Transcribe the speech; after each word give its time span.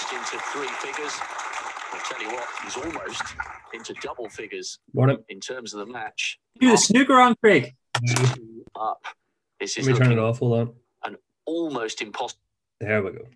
almost 0.00 0.32
into 0.32 0.44
three 0.52 0.68
figures. 0.78 1.12
I'll 1.92 2.00
tell 2.00 2.22
you 2.22 2.28
what, 2.28 2.46
he's 2.62 2.76
almost 2.76 3.22
into 3.72 3.94
double 4.02 4.28
figures 4.28 4.78
Morning. 4.94 5.18
in 5.28 5.40
terms 5.40 5.74
of 5.74 5.86
the 5.86 5.92
match. 5.92 6.38
Do 6.60 6.70
the 6.70 6.76
snooker 6.76 7.18
on, 7.18 7.34
Craig. 7.42 7.74
Up. 8.80 9.04
This 9.58 9.76
is 9.76 9.86
Let 9.86 9.92
me 9.94 9.98
turn 9.98 10.12
it 10.12 10.18
off. 10.18 10.38
Hold 10.38 10.58
on. 10.58 10.74
An 11.04 11.16
almost 11.44 12.00
impossible. 12.00 12.40
There 12.80 13.02
we 13.02 13.10
go. 13.10 13.26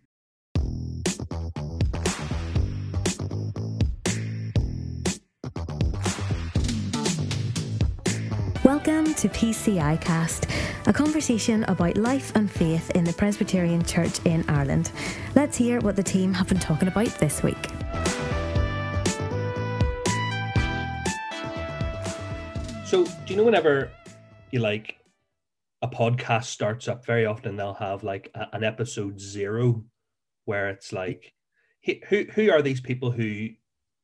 Welcome 8.86 9.14
to 9.14 9.30
PCI 9.30 9.98
Cast, 10.02 10.46
a 10.86 10.92
conversation 10.92 11.64
about 11.64 11.96
life 11.96 12.36
and 12.36 12.50
faith 12.50 12.90
in 12.90 13.04
the 13.04 13.14
Presbyterian 13.14 13.82
Church 13.82 14.18
in 14.26 14.44
Ireland. 14.46 14.92
Let's 15.34 15.56
hear 15.56 15.80
what 15.80 15.96
the 15.96 16.02
team 16.02 16.34
have 16.34 16.48
been 16.48 16.58
talking 16.58 16.88
about 16.88 17.06
this 17.18 17.42
week. 17.42 17.56
So, 22.84 23.04
do 23.04 23.28
you 23.28 23.36
know 23.36 23.44
whenever 23.44 23.90
you 24.50 24.60
like 24.60 24.98
a 25.80 25.88
podcast 25.88 26.44
starts 26.44 26.86
up, 26.86 27.06
very 27.06 27.24
often 27.24 27.56
they'll 27.56 27.72
have 27.72 28.04
like 28.04 28.30
a- 28.34 28.54
an 28.54 28.64
episode 28.64 29.18
zero 29.18 29.82
where 30.44 30.68
it's 30.68 30.92
like, 30.92 31.32
who 32.10 32.24
who 32.34 32.50
are 32.50 32.60
these 32.60 32.82
people 32.82 33.10
who 33.10 33.48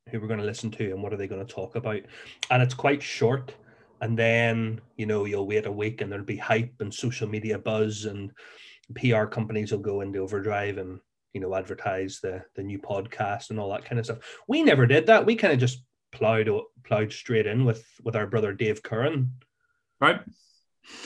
who 0.09 0.20
we're 0.20 0.26
going 0.26 0.40
to 0.40 0.46
listen 0.46 0.70
to 0.70 0.90
and 0.90 1.02
what 1.02 1.12
are 1.12 1.18
they 1.18 1.28
going 1.28 1.46
to 1.46 1.54
talk 1.54 1.76
about? 1.76 2.01
And 2.51 2.62
it's 2.62 2.73
quite 2.73 3.02
short. 3.02 3.52
And 4.00 4.18
then 4.18 4.80
you 4.96 5.06
know 5.06 5.24
you'll 5.24 5.46
wait 5.46 5.66
a 5.66 5.72
week 5.72 6.00
and 6.00 6.10
there'll 6.10 6.24
be 6.24 6.36
hype 6.36 6.74
and 6.80 6.92
social 6.92 7.28
media 7.28 7.59
buzz 7.59 8.04
and 8.04 8.32
PR 8.95 9.24
companies 9.24 9.73
will 9.73 9.78
go 9.78 10.00
into 10.00 10.20
overdrive 10.20 10.78
and 10.78 11.00
you 11.32 11.40
know 11.40 11.54
advertise 11.54 12.20
the 12.20 12.42
the 12.54 12.62
new 12.62 12.78
podcast 12.78 13.50
and 13.50 13.60
all 13.60 13.70
that 13.70 13.84
kind 13.84 13.98
of 13.98 14.06
stuff. 14.06 14.18
We 14.48 14.62
never 14.62 14.86
did 14.86 15.06
that. 15.06 15.26
We 15.26 15.36
kind 15.36 15.52
of 15.52 15.60
just 15.60 15.84
plowed 16.12 16.51
plowed 16.84 17.12
straight 17.12 17.46
in 17.46 17.65
with 17.65 17.84
with 18.02 18.16
our 18.16 18.26
brother 18.26 18.52
Dave 18.52 18.82
Curran. 18.82 19.32
Right? 20.01 20.21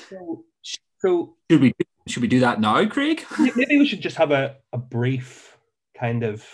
So, 0.09 0.45
so 0.93 1.37
Should 1.51 1.61
we 1.61 1.75
should 2.07 2.23
we 2.23 2.29
do 2.29 2.41
that 2.41 2.61
now, 2.61 2.85
Craig? 2.87 3.25
maybe 3.39 3.79
we 3.79 3.87
should 3.87 4.01
just 4.01 4.17
have 4.17 4.31
a, 4.31 4.57
a 4.73 4.79
brief 4.79 5.57
kind 5.99 6.23
of 6.23 6.45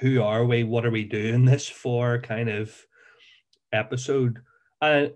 who 0.00 0.22
are 0.22 0.44
we, 0.44 0.64
what 0.64 0.84
are 0.84 0.90
we 0.90 1.04
doing 1.04 1.44
this 1.44 1.68
for 1.68 2.18
kind 2.18 2.48
of 2.48 2.74
episode. 3.72 4.40
Uh, 4.80 5.06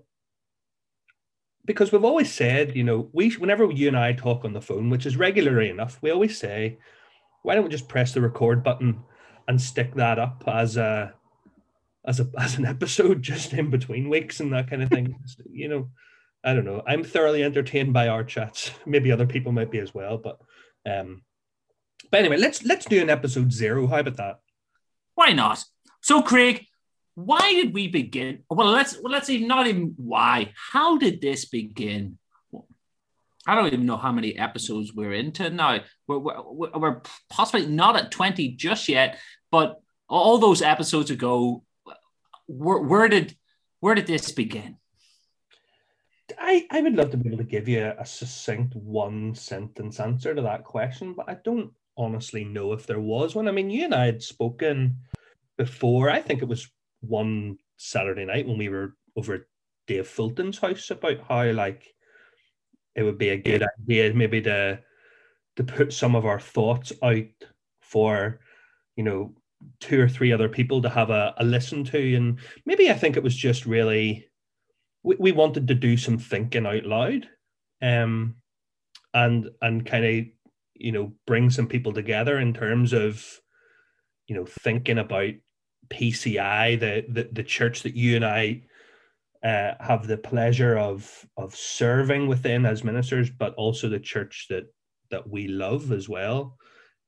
because 1.65 1.93
we've 1.93 2.05
always 2.05 2.33
said, 2.33 2.77
you 2.77 2.85
know, 2.85 3.09
we 3.13 3.31
whenever 3.33 3.71
you 3.71 3.89
and 3.89 3.97
I 3.97 4.13
talk 4.13 4.45
on 4.45 4.53
the 4.53 4.61
phone, 4.61 4.91
which 4.91 5.07
is 5.07 5.17
regularly 5.17 5.71
enough, 5.71 5.99
we 6.03 6.11
always 6.11 6.39
say, 6.39 6.79
why 7.43 7.55
don't 7.55 7.65
we 7.65 7.71
just 7.71 7.89
press 7.89 8.13
the 8.13 8.21
record 8.21 8.63
button 8.63 9.01
and 9.49 9.61
stick 9.61 9.95
that 9.95 10.19
up 10.19 10.45
as 10.47 10.77
a 10.77 11.15
as 12.07 12.21
a 12.21 12.29
as 12.39 12.59
an 12.59 12.67
episode 12.67 13.23
just 13.23 13.53
in 13.53 13.71
between 13.71 14.09
weeks 14.09 14.41
and 14.41 14.53
that 14.53 14.69
kind 14.69 14.83
of 14.83 14.91
thing. 14.91 15.17
you 15.51 15.69
know, 15.69 15.89
I 16.43 16.55
don't 16.55 16.65
know. 16.65 16.83
I'm 16.87 17.05
thoroughly 17.05 17.43
entertained 17.43 17.93
by 17.93 18.09
our 18.09 18.25
chats. 18.25 18.71
Maybe 18.87 19.13
other 19.13 19.27
people 19.27 19.53
might 19.53 19.71
be 19.71 19.79
as 19.79 19.95
well, 19.95 20.19
but 20.19 20.39
um 20.87 21.23
but 22.11 22.21
anyway, 22.21 22.37
let's 22.37 22.65
let's 22.65 22.85
do 22.85 23.01
an 23.01 23.11
episode 23.11 23.53
zero. 23.53 23.87
How 23.87 23.99
about 24.01 24.17
that? 24.19 24.41
Why 25.15 25.33
not? 25.33 25.65
So, 26.01 26.21
Craig, 26.23 26.67
why 27.15 27.53
did 27.53 27.73
we 27.73 27.89
begin? 27.89 28.43
Well, 28.51 28.71
let's 28.71 28.99
well, 29.01 29.13
let's 29.13 29.31
even 29.31 29.49
not 29.49 29.67
even 29.67 29.95
why. 29.97 30.53
How 30.73 30.99
did 30.99 31.21
this 31.21 31.45
begin? 31.45 32.19
I 33.47 33.55
don't 33.55 33.67
even 33.67 33.87
know 33.87 33.99
how 33.99 34.13
many 34.13 34.39
episodes 34.39 34.95
we're 34.95 35.13
into 35.13 35.51
now. 35.51 35.81
We're, 36.07 36.19
we're, 36.19 36.71
we're 36.75 37.03
possibly 37.29 37.67
not 37.67 37.97
at 37.97 38.11
20 38.11 38.53
just 38.57 38.89
yet, 38.89 39.19
but 39.51 39.81
all 40.09 40.39
those 40.39 40.63
episodes 40.63 41.11
ago, 41.11 41.63
where, 42.47 42.79
where 42.79 43.09
did 43.09 43.37
where 43.81 43.95
did 43.95 44.07
this 44.07 44.33
begin? 44.33 44.79
I, 46.39 46.67
I 46.71 46.81
would 46.81 46.97
love 46.97 47.11
to 47.11 47.17
be 47.19 47.29
able 47.29 47.39
to 47.39 47.45
give 47.45 47.69
you 47.69 47.93
a, 47.99 48.07
succinct 48.07 48.75
one 48.75 49.35
sentence 49.35 50.01
answer 50.01 50.35
to 50.35 50.43
that 50.43 50.65
question, 50.65 51.13
but 51.15 51.29
I 51.29 51.37
don't 51.45 51.71
honestly 51.97 52.45
know 52.45 52.73
if 52.73 52.87
there 52.87 53.01
was 53.01 53.35
one. 53.35 53.47
I 53.47 53.51
mean, 53.51 53.69
you 53.69 53.85
and 53.85 53.95
I 53.95 54.07
had 54.07 54.23
spoken 54.23 54.97
before. 55.59 56.09
I 56.09 56.21
think 56.21 56.41
it 56.41 56.49
was 56.49 56.71
one 57.09 57.59
Saturday 57.77 58.25
night 58.25 58.47
when 58.47 58.59
we 58.59 58.69
were 58.69 58.95
over 59.17 59.35
at 59.35 59.43
Dave 59.87 60.09
Fulton's 60.09 60.59
house 60.59 60.91
about 60.91 61.21
how 61.29 61.51
like 61.53 61.95
it 62.95 63.03
would 63.03 63.19
be 63.19 63.31
a 63.31 63.37
good 63.37 63.65
idea 63.81 64.15
maybe 64.15 64.41
to 64.43 64.81
to 65.57 65.65
put 65.65 65.93
some 65.93 66.15
of 66.15 66.25
our 66.27 66.41
thoughts 66.41 66.93
out 67.03 67.27
for 67.81 68.41
you 68.97 69.05
know 69.05 69.35
two 69.81 70.01
or 70.01 70.09
three 70.09 70.33
other 70.33 70.49
people 70.49 70.83
to 70.83 70.89
have 70.89 71.11
a, 71.11 71.35
a 71.39 71.45
listen 71.45 71.85
to. 71.85 72.15
And 72.17 72.39
maybe 72.67 72.91
I 72.91 72.95
think 72.95 73.17
it 73.17 73.23
was 73.23 73.37
just 73.37 73.67
really 73.67 74.29
we, 75.03 75.17
we 75.19 75.33
wanted 75.33 75.69
to 75.69 75.75
do 75.75 75.97
some 75.97 76.19
thinking 76.19 76.67
out 76.67 76.85
loud 76.85 77.29
um 77.83 78.37
and 79.13 79.51
and 79.63 79.85
kind 79.85 80.05
of 80.05 80.25
you 80.75 80.93
know 80.93 81.13
bring 81.27 81.51
some 81.51 81.67
people 81.67 81.93
together 81.93 82.39
in 82.39 82.53
terms 82.53 82.93
of 82.93 83.25
you 84.27 84.35
know 84.35 84.47
thinking 84.47 84.99
about 84.99 85.35
PCI 85.91 86.79
the 86.81 87.05
the, 87.09 87.29
the 87.33 87.43
church 87.43 87.83
that 87.83 87.95
you 87.95 88.17
and 88.17 88.25
I 88.25 88.63
uh, 89.43 89.75
have 89.81 90.07
the 90.07 90.17
pleasure 90.17 90.79
of 90.79 91.27
of 91.37 91.55
serving 91.55 92.29
within 92.29 92.67
as 92.67 92.85
ministers 92.85 93.31
but 93.31 93.55
also 93.55 93.89
the 93.89 94.01
church 94.01 94.47
that 94.51 94.73
that 95.11 95.29
we 95.29 95.49
love 95.49 95.93
as 95.93 96.09
well 96.09 96.59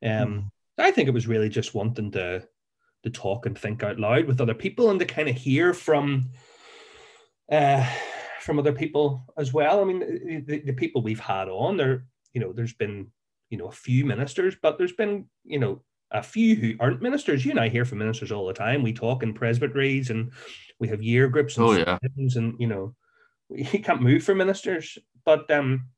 um 0.05 0.51
I 0.79 0.91
think 0.91 1.09
it 1.09 1.15
was 1.15 1.27
really 1.27 1.49
just 1.49 1.75
wanting 1.75 2.11
to 2.13 2.47
to 3.03 3.11
talk 3.11 3.47
and 3.47 3.57
think 3.57 3.83
out 3.83 3.99
loud 3.99 4.27
with 4.27 4.41
other 4.41 4.55
people 4.55 4.91
and 4.91 4.99
to 4.99 5.07
kind 5.07 5.29
of 5.29 5.37
hear 5.37 5.73
from 5.73 6.31
uh, 7.51 7.89
from 8.41 8.59
other 8.59 8.73
people 8.73 9.25
as 9.37 9.53
well. 9.53 9.81
I 9.81 9.85
mean, 9.85 10.45
the, 10.47 10.61
the 10.61 10.73
people 10.73 11.03
we've 11.03 11.21
had 11.21 11.49
on 11.49 11.77
there, 11.77 12.07
you 12.33 12.41
know, 12.41 12.53
there's 12.53 12.75
been, 12.75 13.09
you 13.51 13.59
know, 13.59 13.67
a 13.67 13.73
few 13.73 14.05
ministers, 14.05 14.57
but 14.61 14.79
there's 14.79 14.93
been, 14.93 15.27
you 15.45 15.59
know, 15.59 15.83
a 16.11 16.23
few 16.23 16.55
who 16.57 16.75
aren't 16.81 17.03
ministers. 17.03 17.45
You 17.45 17.51
and 17.53 17.61
I 17.61 17.69
hear 17.69 17.85
from 17.85 17.99
ministers 17.99 18.31
all 18.33 18.47
the 18.47 18.53
time. 18.55 18.83
We 18.83 18.93
talk 18.93 19.23
in 19.23 19.35
presbyteries 19.35 20.11
and 20.11 20.33
we 20.79 20.89
have 20.89 21.03
year 21.03 21.29
groups 21.29 21.57
and, 21.57 21.67
Oh, 21.67 21.73
yeah. 21.73 21.99
and 22.37 22.55
you 22.61 22.67
know, 22.67 22.95
you 23.51 23.81
can't 23.81 24.03
move 24.03 24.23
for 24.25 24.35
ministers. 24.35 24.99
But 25.25 25.51
um, 25.51 25.89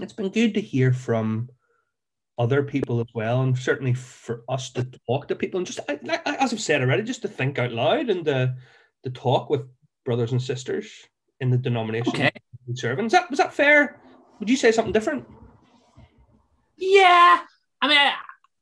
it's 0.00 0.12
been 0.12 0.30
good 0.30 0.54
to 0.54 0.60
hear 0.60 0.92
from 0.92 1.48
other 2.38 2.62
people 2.62 3.00
as 3.00 3.08
well, 3.14 3.42
and 3.42 3.58
certainly 3.58 3.94
for 3.94 4.44
us 4.48 4.70
to 4.70 4.86
talk 5.08 5.26
to 5.26 5.34
people 5.34 5.58
and 5.58 5.66
just, 5.66 5.80
I- 5.88 5.98
I- 6.24 6.36
as 6.36 6.52
I've 6.52 6.60
said 6.60 6.80
already, 6.80 7.02
just 7.02 7.22
to 7.22 7.28
think 7.28 7.58
out 7.58 7.72
loud 7.72 8.10
and 8.10 8.24
to, 8.26 8.54
to 9.02 9.10
talk 9.10 9.50
with 9.50 9.62
brothers 10.04 10.30
and 10.30 10.40
sisters 10.40 10.88
in 11.40 11.50
the 11.50 11.58
denomination 11.58 12.12
Okay. 12.14 12.30
we 12.68 12.76
serve. 12.76 13.00
in. 13.00 13.06
Is 13.06 13.12
that 13.12 13.28
was 13.28 13.38
that 13.40 13.52
fair? 13.52 14.00
Would 14.38 14.48
you 14.48 14.56
say 14.56 14.70
something 14.70 14.92
different? 14.92 15.26
Yeah, 16.76 17.40
I 17.82 17.88
mean, 17.88 17.98
I, 17.98 18.12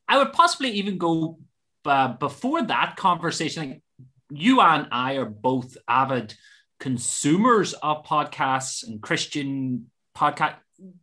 I 0.08 0.18
would 0.18 0.32
possibly 0.32 0.70
even 0.70 0.98
go 0.98 1.38
uh, 1.84 2.08
before 2.14 2.62
that 2.62 2.96
conversation. 2.96 3.68
Like 3.68 3.82
you 4.30 4.60
and 4.60 4.88
I 4.90 5.14
are 5.14 5.24
both 5.24 5.76
avid 5.88 6.34
consumers 6.78 7.72
of 7.74 8.04
podcasts 8.04 8.86
and 8.86 9.00
Christian 9.00 9.90
podcast. 10.16 10.56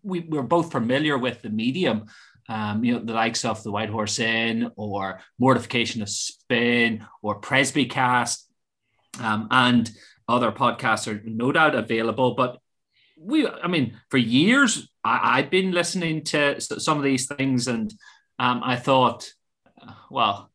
We, 0.03 0.21
we're 0.21 0.43
both 0.43 0.71
familiar 0.71 1.17
with 1.17 1.41
the 1.41 1.49
medium. 1.49 2.05
Um, 2.49 2.83
you 2.83 2.93
know, 2.93 2.99
the 2.99 3.13
likes 3.13 3.45
of 3.45 3.63
the 3.63 3.71
White 3.71 3.89
Horse 3.89 4.19
Inn 4.19 4.69
or 4.75 5.21
Mortification 5.39 6.01
of 6.01 6.09
Spin 6.09 7.05
or 7.21 7.39
Presbycast 7.39 8.43
um, 9.21 9.47
and 9.49 9.89
other 10.27 10.51
podcasts 10.51 11.07
are 11.07 11.21
no 11.25 11.51
doubt 11.51 11.75
available. 11.75 12.35
But 12.35 12.59
we, 13.17 13.47
I 13.47 13.67
mean, 13.67 13.97
for 14.09 14.17
years, 14.17 14.89
I, 15.03 15.39
I've 15.39 15.49
been 15.49 15.71
listening 15.71 16.23
to 16.25 16.59
some 16.59 16.97
of 16.97 17.03
these 17.03 17.27
things, 17.27 17.67
and 17.67 17.93
um, 18.43 18.61
I 18.61 18.75
thought, 18.75 19.31
well, 20.11 20.51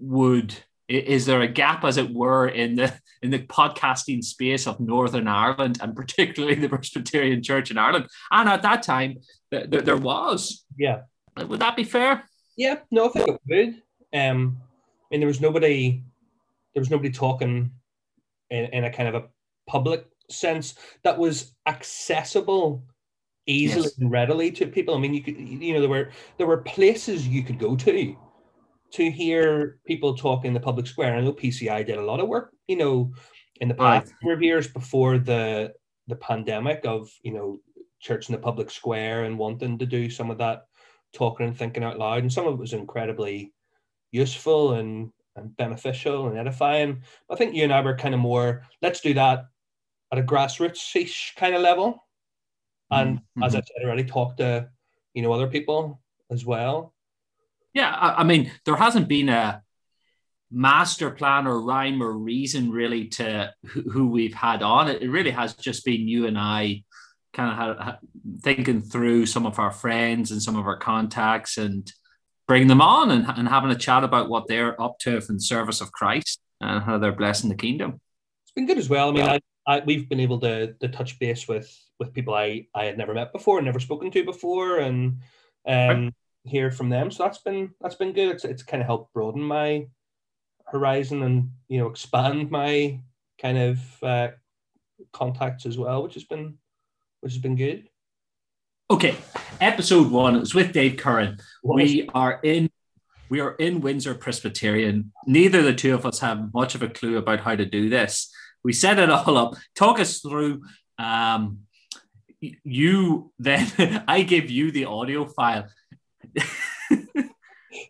would 0.00 0.54
is 0.88 1.24
there 1.24 1.40
a 1.40 1.48
gap, 1.48 1.84
as 1.84 1.96
it 1.96 2.10
were, 2.12 2.48
in 2.48 2.76
the 2.76 2.92
in 3.22 3.30
the 3.30 3.40
podcasting 3.40 4.24
space 4.24 4.66
of 4.66 4.80
Northern 4.80 5.28
Ireland, 5.28 5.78
and 5.82 5.94
particularly 5.94 6.54
the 6.56 6.68
Presbyterian 6.68 7.42
Church 7.42 7.70
in 7.70 7.76
Ireland? 7.76 8.06
And 8.30 8.48
at 8.48 8.62
that 8.62 8.82
time, 8.82 9.18
th- 9.50 9.70
th- 9.70 9.84
there 9.84 9.98
was. 9.98 10.64
Yeah. 10.78 11.02
Would 11.36 11.60
that 11.60 11.76
be 11.76 11.84
fair? 11.84 12.24
Yeah, 12.56 12.76
no, 12.90 13.06
I 13.06 13.08
think 13.08 13.28
it 13.28 13.40
would. 13.48 13.82
Um, 14.18 14.58
I 14.60 15.06
mean, 15.10 15.20
there 15.20 15.26
was 15.26 15.40
nobody, 15.40 16.02
there 16.74 16.80
was 16.80 16.90
nobody 16.90 17.10
talking 17.10 17.70
in, 18.50 18.64
in 18.66 18.84
a 18.84 18.92
kind 18.92 19.08
of 19.08 19.14
a 19.14 19.24
public 19.66 20.06
sense 20.30 20.74
that 21.02 21.18
was 21.18 21.52
accessible 21.66 22.84
easily 23.46 23.84
Yes. 23.84 23.98
and 23.98 24.10
readily 24.10 24.50
to 24.52 24.66
people. 24.66 24.94
I 24.94 24.98
mean, 24.98 25.14
you 25.14 25.22
could, 25.22 25.36
you 25.38 25.74
know, 25.74 25.80
there 25.80 25.88
were 25.90 26.10
there 26.38 26.46
were 26.46 26.58
places 26.62 27.26
you 27.28 27.42
could 27.42 27.58
go 27.58 27.76
to 27.76 28.16
to 28.92 29.10
hear 29.10 29.80
people 29.86 30.16
talk 30.16 30.44
in 30.44 30.54
the 30.54 30.60
public 30.60 30.86
square. 30.86 31.14
I 31.16 31.20
know 31.20 31.32
PCI 31.32 31.84
did 31.84 31.98
a 31.98 32.04
lot 32.04 32.20
of 32.20 32.28
work, 32.28 32.52
you 32.68 32.76
know, 32.76 33.12
in 33.60 33.68
the 33.68 33.74
Right. 33.78 34.00
past 34.00 34.14
number 34.22 34.34
of 34.34 34.42
years 34.42 34.68
before 34.68 35.18
the 35.18 35.74
the 36.06 36.16
pandemic 36.16 36.84
of 36.84 37.10
you 37.22 37.32
know 37.32 37.58
church 38.00 38.28
in 38.28 38.34
the 38.34 38.40
public 38.40 38.70
square 38.70 39.24
and 39.24 39.38
wanting 39.38 39.78
to 39.78 39.86
do 39.86 40.10
some 40.10 40.30
of 40.30 40.38
that 40.38 40.66
talking 41.12 41.46
and 41.46 41.56
thinking 41.56 41.84
out 41.84 41.98
loud, 41.98 42.18
and 42.22 42.32
some 42.32 42.46
of 42.46 42.54
it 42.54 42.60
was 42.60 42.72
incredibly, 42.72 43.52
useful 44.12 44.74
and 44.74 45.10
and 45.36 45.56
beneficial 45.56 46.28
and 46.28 46.38
edifying. 46.38 47.02
I 47.30 47.34
think 47.34 47.54
you 47.54 47.64
and 47.64 47.72
I 47.72 47.80
were 47.80 47.96
kind 47.96 48.14
of 48.14 48.20
more 48.20 48.62
let's 48.82 49.00
do 49.00 49.14
that 49.14 49.46
at 50.12 50.18
a 50.18 50.22
grassroots 50.22 51.34
kind 51.36 51.54
of 51.56 51.62
level. 51.62 52.00
And 53.00 53.18
Mm-hmm. 53.18 53.42
as 53.42 53.54
I 53.54 53.58
said 53.60 53.84
already, 53.84 54.04
talk 54.04 54.36
to 54.38 54.68
you 55.14 55.22
know 55.22 55.32
other 55.32 55.48
people 55.48 56.00
as 56.30 56.44
well. 56.44 56.94
Yeah, 57.72 57.90
I, 57.90 58.20
I 58.20 58.24
mean, 58.24 58.50
there 58.64 58.76
hasn't 58.76 59.08
been 59.08 59.28
a 59.28 59.62
master 60.50 61.10
plan 61.10 61.46
or 61.46 61.60
rhyme 61.60 62.02
or 62.02 62.12
reason 62.12 62.70
really 62.70 63.06
to 63.08 63.52
who, 63.66 63.82
who 63.90 64.06
we've 64.08 64.34
had 64.34 64.62
on. 64.62 64.88
It, 64.88 65.10
really 65.10 65.32
has 65.32 65.54
just 65.54 65.84
been 65.84 66.06
you 66.06 66.26
and 66.26 66.38
I 66.38 66.84
kind 67.32 67.76
of 67.76 67.96
thinking 68.42 68.80
through 68.80 69.26
some 69.26 69.46
of 69.46 69.58
our 69.58 69.72
friends 69.72 70.30
and 70.30 70.40
some 70.40 70.56
of 70.56 70.66
our 70.66 70.78
contacts 70.78 71.58
and 71.58 71.90
bring 72.46 72.68
them 72.68 72.80
on 72.80 73.10
and, 73.10 73.26
and 73.26 73.48
having 73.48 73.72
a 73.72 73.76
chat 73.76 74.04
about 74.04 74.28
what 74.28 74.46
they're 74.46 74.80
up 74.80 74.98
to 75.00 75.20
in 75.28 75.40
service 75.40 75.80
of 75.80 75.90
Christ 75.90 76.40
and 76.60 76.84
how 76.84 76.98
they're 76.98 77.10
blessing 77.10 77.50
the 77.50 77.56
kingdom. 77.56 78.00
It's 78.44 78.52
been 78.54 78.66
good 78.66 78.78
as 78.78 78.88
well. 78.88 79.08
I 79.08 79.12
mean, 79.12 79.24
I, 79.24 79.40
I, 79.66 79.82
we've 79.84 80.08
been 80.08 80.20
able 80.20 80.38
to 80.40 80.74
to 80.74 80.88
touch 80.88 81.18
base 81.18 81.48
with 81.48 81.76
with 81.98 82.12
people 82.12 82.34
I 82.34 82.66
I 82.74 82.84
had 82.84 82.98
never 82.98 83.14
met 83.14 83.32
before, 83.32 83.60
never 83.62 83.80
spoken 83.80 84.10
to 84.10 84.24
before, 84.24 84.78
and 84.78 85.18
um, 85.66 86.14
hear 86.44 86.70
from 86.70 86.88
them. 86.88 87.10
So 87.10 87.24
that's 87.24 87.38
been 87.38 87.70
that's 87.80 87.94
been 87.94 88.12
good. 88.12 88.30
It's 88.30 88.44
it's 88.44 88.62
kind 88.62 88.82
of 88.82 88.86
helped 88.86 89.12
broaden 89.12 89.42
my 89.42 89.86
horizon 90.66 91.22
and 91.22 91.50
you 91.68 91.78
know 91.78 91.86
expand 91.86 92.50
my 92.50 93.00
kind 93.38 93.58
of 93.58 94.02
uh, 94.02 94.28
contacts 95.12 95.66
as 95.66 95.78
well, 95.78 96.02
which 96.02 96.14
has 96.14 96.24
been 96.24 96.58
which 97.20 97.32
has 97.32 97.42
been 97.42 97.56
good. 97.56 97.88
Okay, 98.90 99.16
episode 99.60 100.10
one. 100.10 100.36
is 100.36 100.54
with 100.54 100.72
Dave 100.72 100.98
Curran. 100.98 101.38
What 101.62 101.76
we 101.76 102.08
are 102.14 102.40
in 102.42 102.70
we 103.30 103.40
are 103.40 103.52
in 103.52 103.80
Windsor 103.80 104.14
Presbyterian. 104.14 105.12
Neither 105.26 105.60
of 105.60 105.64
the 105.64 105.74
two 105.74 105.94
of 105.94 106.04
us 106.04 106.20
have 106.20 106.52
much 106.52 106.74
of 106.74 106.82
a 106.82 106.88
clue 106.88 107.16
about 107.16 107.40
how 107.40 107.56
to 107.56 107.64
do 107.64 107.88
this. 107.88 108.30
We 108.62 108.72
set 108.72 108.98
it 108.98 109.10
all 109.10 109.36
up. 109.38 109.54
Talk 109.74 109.98
us 109.98 110.20
through. 110.20 110.62
Um, 110.98 111.60
you 112.64 113.32
then 113.38 114.04
I 114.08 114.22
give 114.22 114.50
you 114.50 114.70
the 114.70 114.86
audio 114.86 115.26
file. 115.26 115.66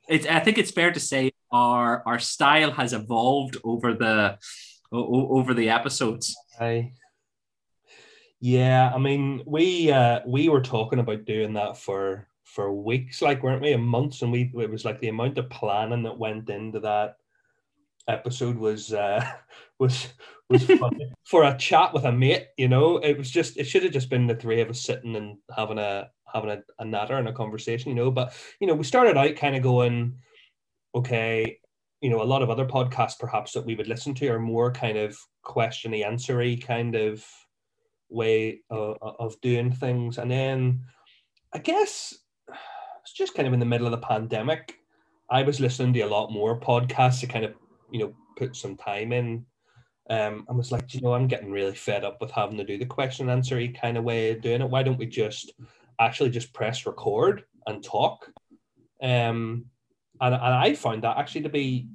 it's, 0.09 0.27
I 0.27 0.41
think 0.41 0.59
it's 0.59 0.71
fair 0.71 0.93
to 0.93 1.01
say 1.01 1.33
our 1.51 2.03
our 2.07 2.19
style 2.19 2.73
has 2.73 2.93
evolved 2.93 3.57
over 3.65 3.95
the 3.95 4.39
over 4.93 5.55
the 5.55 5.71
episodes. 5.71 6.37
I 6.61 6.93
yeah, 8.41 8.93
I 8.95 8.99
mean 8.99 9.43
we 9.47 9.91
uh 9.91 10.21
we 10.27 10.49
were 10.49 10.63
talking 10.63 10.99
about 10.99 11.25
doing 11.25 11.55
that 11.55 11.79
for 11.79 12.29
for 12.45 12.73
weeks, 12.73 13.23
like 13.23 13.43
weren't 13.43 13.63
we? 13.63 13.73
And 13.73 13.85
months, 13.85 14.23
and 14.23 14.31
we 14.31 14.53
it 14.55 14.71
was 14.71 14.85
like 14.85 15.01
the 15.01 15.09
amount 15.09 15.39
of 15.39 15.51
planning 15.51 16.03
that 16.05 16.19
went 16.19 16.49
into 16.51 16.81
that 16.81 17.17
episode 18.09 18.57
was 18.57 18.93
uh 18.93 19.25
was 19.79 20.09
was 20.49 20.71
for 21.25 21.45
a 21.45 21.57
chat 21.57 21.93
with 21.93 22.05
a 22.05 22.13
mate, 22.13 22.49
you 22.57 22.69
know. 22.69 22.99
It 22.99 23.17
was 23.17 23.31
just 23.31 23.57
it 23.57 23.65
should 23.65 23.83
have 23.83 23.93
just 23.93 24.11
been 24.11 24.27
the 24.27 24.37
three 24.37 24.61
of 24.61 24.71
us 24.71 24.81
sitting 24.81 25.17
and 25.17 25.39
having 25.55 25.79
a 25.79 26.11
having 26.33 26.51
a, 26.51 26.63
a 26.79 26.85
natter 26.85 27.17
and 27.17 27.29
a 27.29 27.33
conversation, 27.33 27.91
you 27.91 27.95
know. 27.95 28.11
But 28.11 28.35
you 28.61 28.67
know, 28.67 28.75
we 28.75 28.85
started 28.85 29.17
out 29.17 29.37
kind 29.37 29.57
of 29.57 29.63
going, 29.63 30.17
okay, 30.95 31.59
you 32.01 32.11
know, 32.11 32.23
a 32.23 32.25
lot 32.25 32.43
of 32.43 32.51
other 32.51 32.67
podcasts 32.67 33.19
perhaps 33.19 33.53
that 33.53 33.65
we 33.65 33.75
would 33.75 33.89
listen 33.89 34.15
to 34.15 34.29
are 34.29 34.39
more 34.39 34.71
kind 34.71 34.99
of 34.99 35.17
questiony 35.45 36.05
answery 36.05 36.57
kind 36.57 36.95
of 36.95 37.25
way 38.11 38.61
of, 38.71 38.99
of 39.01 39.41
doing 39.41 39.73
things. 39.73 40.19
And 40.19 40.31
then 40.31 40.83
I 41.53 41.59
guess 41.59 42.15
it's 43.03 43.13
just 43.13 43.35
kind 43.35 43.47
of 43.47 43.55
in 43.55 43.61
the 43.61 43.67
middle 43.67 43.87
of 43.87 43.93
the 43.93 44.07
pandemic. 44.07 44.77
I 45.31 45.43
was 45.43 45.61
listening 45.61 45.95
to 45.95 46.01
a 46.01 46.07
lot 46.07 46.31
more 46.31 46.61
podcasts 46.61 47.21
to 47.21 47.27
kind 47.27 47.47
of, 47.47 47.55
you 47.95 48.01
know, 48.01 48.15
put 48.37 48.57
some 48.57 48.77
time 48.77 49.13
in. 49.13 49.47
Um, 50.11 50.45
I 50.51 50.53
was 50.53 50.73
like, 50.73 50.93
you 50.93 51.01
know, 51.01 51.15
I'm 51.15 51.29
getting 51.29 51.53
really 51.53 51.77
fed 51.77 52.05
up 52.05 52.21
with 52.21 52.33
having 52.33 52.59
to 52.59 52.65
do 52.65 52.77
the 52.77 52.85
question 52.85 53.31
and 53.31 53.41
answery 53.41 53.69
kind 53.69 53.97
of 53.97 54.03
way 54.03 54.33
of 54.33 54.43
doing 54.43 54.61
it. 54.61 54.69
Why 54.69 54.83
don't 54.83 54.99
we 54.99 55.07
just 55.07 55.53
actually 56.01 56.31
just 56.31 56.53
press 56.53 56.87
record 56.87 57.45
and 57.69 57.85
talk? 57.85 58.29
Um, 59.01 59.67
and, 60.21 60.35
and 60.35 60.43
I 60.43 60.75
found 60.75 61.05
that 61.05 61.17
actually 61.17 61.43
to 61.43 61.49
be 61.49 61.89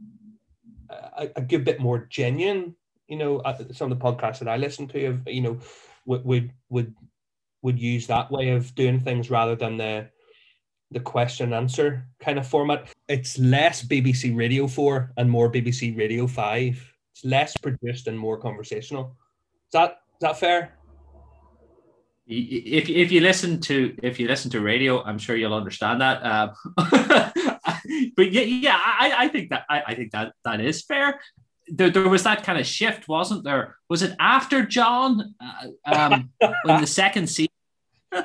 a, 0.90 1.28
a 1.36 1.42
good 1.42 1.66
bit 1.66 1.82
more 1.82 2.08
genuine. 2.10 2.76
You 3.10 3.18
know, 3.18 3.44
some 3.74 3.92
of 3.92 4.00
the 4.00 4.04
podcasts 4.04 4.40
that 4.40 4.48
I 4.48 4.56
listen 4.56 4.88
to, 4.88 5.06
have 5.06 5.28
you 5.28 5.42
know, 5.42 5.60
would 6.06 6.24
would 6.24 6.52
would 6.70 6.96
would 7.62 7.80
use 7.80 8.08
that 8.08 8.32
way 8.32 8.52
of 8.52 8.74
doing 8.74 9.02
things 9.02 9.30
rather 9.30 9.58
than 9.58 9.76
the 9.76 10.10
the 10.92 11.00
question 11.00 11.48
and 11.48 11.56
answer 11.56 12.06
kind 12.20 12.40
of 12.40 12.48
format. 12.48 12.90
It's 13.08 13.38
less 13.38 13.84
BBC 13.84 14.36
Radio 14.36 14.68
Four 14.68 15.12
and 15.18 15.30
more 15.30 15.52
BBC 15.52 15.98
Radio 15.98 16.28
Five. 16.28 16.94
It's 17.14 17.24
less 17.26 17.56
produced 17.58 18.08
and 18.08 18.18
more 18.18 18.38
conversational. 18.38 19.16
Is 19.68 19.74
that 19.74 20.02
is 20.14 20.22
that 20.22 20.40
fair? 20.40 20.80
if 22.30 22.88
if 22.90 23.12
you 23.12 23.22
listen 23.22 23.60
to 23.60 23.96
if 24.04 24.20
you 24.20 24.28
listen 24.28 24.52
to 24.52 24.62
radio, 24.62 25.04
I'm 25.04 25.18
sure 25.18 25.36
you'll 25.36 25.56
understand 25.56 26.02
that. 26.02 26.24
Um, 26.24 26.52
but 28.16 28.32
yeah, 28.32 28.42
yeah, 28.42 28.80
I, 28.80 29.14
I 29.18 29.28
think 29.30 29.50
that 29.50 29.66
I, 29.68 29.82
I 29.88 29.96
think 29.96 30.12
that 30.12 30.34
that 30.46 30.62
is 30.62 30.84
fair. 30.84 31.20
There, 31.68 31.90
there 31.90 32.08
was 32.08 32.24
that 32.24 32.44
kind 32.44 32.60
of 32.60 32.68
shift, 32.68 33.08
wasn't 33.08 33.44
there? 33.44 33.78
Was 33.90 34.04
it 34.04 34.16
after 34.20 34.64
John 34.64 35.34
uh, 35.40 35.92
um, 35.92 36.30
in 36.42 36.82
the 36.82 36.88
second 36.88 37.28
season? 37.28 37.50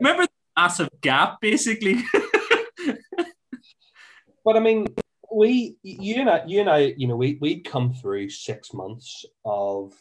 Remember 0.00 0.26
massive 0.56 0.88
gap, 1.00 1.40
basically. 1.40 2.02
But 4.44 4.56
I 4.56 4.60
mean, 4.60 4.86
we, 5.34 5.76
you 5.82 6.24
know, 6.24 6.40
you 6.46 6.62
know, 6.62 6.76
you 6.76 7.08
know, 7.08 7.16
we 7.16 7.36
we'd 7.40 7.64
come 7.64 7.92
through 7.92 8.30
six 8.30 8.72
months 8.72 9.24
of 9.44 9.92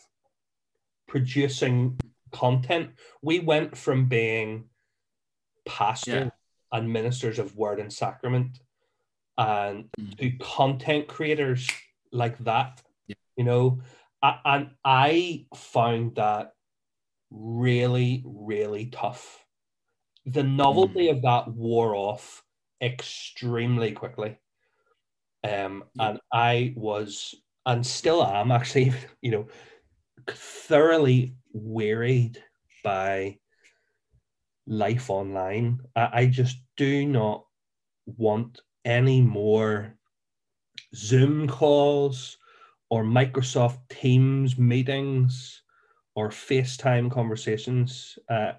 producing 1.07 1.99
content. 2.31 2.91
We 3.23 3.39
went 3.39 3.75
from 3.75 4.05
being 4.05 4.65
pastors 5.65 6.29
and 6.71 6.93
ministers 6.93 7.39
of 7.39 7.55
word 7.57 7.79
and 7.79 7.91
sacrament, 7.91 8.59
and 9.35 9.89
Mm. 9.99 10.17
to 10.19 10.29
content 10.37 11.07
creators 11.07 11.67
like 12.11 12.37
that. 12.43 12.83
Yeah. 13.07 13.15
You 13.37 13.45
know, 13.45 13.81
and 14.21 14.75
I 14.83 15.47
found 15.55 16.15
that 16.15 16.53
really, 17.31 18.23
really 18.25 18.87
tough. 18.87 19.44
The 20.25 20.44
novelty 20.44 21.10
of 21.10 21.22
that 21.22 21.48
wore 21.48 21.95
off 21.95 22.44
extremely 22.81 23.92
quickly. 23.92 24.38
Um, 25.44 25.83
Yeah. 25.94 26.10
and 26.10 26.19
I 26.31 26.74
was 26.75 27.36
and 27.65 27.86
still 27.86 28.24
am 28.24 28.51
actually, 28.51 28.94
you 29.22 29.32
know, 29.32 29.48
thoroughly 30.27 31.36
wearied 31.53 32.44
by 32.84 33.39
life 34.67 35.10
online. 35.10 35.82
I, 35.96 36.10
I 36.13 36.25
just 36.27 36.58
do 36.77 37.05
not 37.05 37.46
want 38.05 38.62
any 38.84 39.22
more 39.22 39.98
Zoom 40.96 41.48
calls 41.48 42.38
or 42.89 43.03
Microsoft 43.03 43.79
Teams 43.89 44.58
meetings 44.58 45.62
or 46.15 46.29
FaceTime 46.29 47.12
conversations. 47.12 48.17
Uh, 48.29 48.53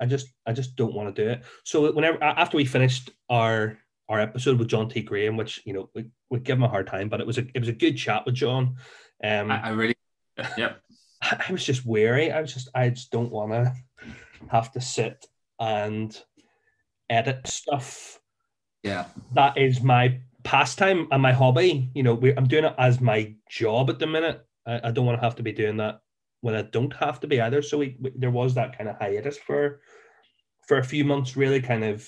I 0.00 0.06
just 0.06 0.28
I 0.46 0.52
just 0.52 0.76
don't 0.76 0.94
want 0.94 1.14
to 1.14 1.24
do 1.24 1.28
it. 1.28 1.42
So 1.64 1.92
whenever 1.92 2.22
after 2.22 2.56
we 2.56 2.64
finished 2.64 3.10
our 3.28 3.78
our 4.08 4.20
episode 4.20 4.58
with 4.58 4.68
John 4.68 4.88
T. 4.88 5.02
Graham, 5.02 5.36
which 5.36 5.60
you 5.64 5.72
know 5.72 5.90
we, 5.94 6.06
we 6.30 6.40
give 6.40 6.58
him 6.58 6.64
a 6.64 6.68
hard 6.68 6.86
time, 6.86 7.08
but 7.08 7.20
it 7.20 7.26
was 7.26 7.38
a 7.38 7.46
it 7.54 7.60
was 7.60 7.68
a 7.68 7.72
good 7.72 7.96
chat 7.96 8.24
with 8.24 8.34
John. 8.34 8.76
Um, 9.22 9.50
I, 9.50 9.64
I 9.64 9.68
really, 9.70 9.96
yep. 10.56 10.80
I 11.22 11.44
I 11.48 11.52
was 11.52 11.64
just 11.64 11.84
weary. 11.84 12.32
I 12.32 12.40
was 12.40 12.54
just 12.54 12.68
I 12.74 12.90
just 12.90 13.10
don't 13.10 13.32
want 13.32 13.52
to 13.52 13.74
have 14.50 14.72
to 14.72 14.80
sit 14.80 15.26
and 15.58 16.16
edit 17.10 17.46
stuff. 17.46 18.20
Yeah. 18.82 19.06
That 19.34 19.58
is 19.58 19.82
my 19.82 20.20
pastime 20.44 21.08
and 21.10 21.20
my 21.20 21.32
hobby. 21.32 21.90
You 21.94 22.02
know, 22.02 22.14
we, 22.14 22.34
I'm 22.36 22.46
doing 22.46 22.64
it 22.64 22.74
as 22.78 23.00
my 23.00 23.34
job 23.50 23.90
at 23.90 23.98
the 23.98 24.06
minute. 24.06 24.44
I, 24.66 24.80
I 24.84 24.90
don't 24.90 25.06
want 25.06 25.18
to 25.18 25.24
have 25.24 25.36
to 25.36 25.42
be 25.42 25.52
doing 25.52 25.78
that 25.78 26.00
when 26.40 26.54
I 26.54 26.62
don't 26.62 26.94
have 26.96 27.20
to 27.20 27.26
be 27.26 27.40
either. 27.40 27.62
So 27.62 27.78
we, 27.78 27.96
we 28.00 28.12
there 28.14 28.30
was 28.30 28.54
that 28.54 28.76
kind 28.76 28.88
of 28.88 28.96
hiatus 28.96 29.38
for 29.38 29.80
for 30.66 30.78
a 30.78 30.84
few 30.84 31.04
months, 31.04 31.36
really 31.36 31.60
kind 31.60 31.84
of 31.84 32.06